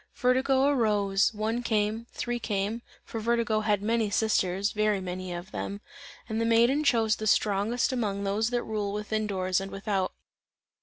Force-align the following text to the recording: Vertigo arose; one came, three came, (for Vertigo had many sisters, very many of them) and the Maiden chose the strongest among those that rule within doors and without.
Vertigo 0.15 0.65
arose; 0.65 1.31
one 1.31 1.61
came, 1.61 2.07
three 2.11 2.39
came, 2.39 2.81
(for 3.05 3.19
Vertigo 3.19 3.59
had 3.59 3.83
many 3.83 4.09
sisters, 4.09 4.71
very 4.71 4.99
many 4.99 5.31
of 5.31 5.51
them) 5.51 5.79
and 6.27 6.41
the 6.41 6.43
Maiden 6.43 6.83
chose 6.83 7.17
the 7.17 7.27
strongest 7.27 7.93
among 7.93 8.23
those 8.23 8.49
that 8.49 8.63
rule 8.63 8.93
within 8.93 9.27
doors 9.27 9.61
and 9.61 9.69
without. 9.69 10.11